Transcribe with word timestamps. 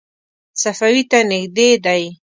صفوي 0.61 1.01
ته 1.11 1.19
نږدې 1.29 1.69
دی. 1.85 2.03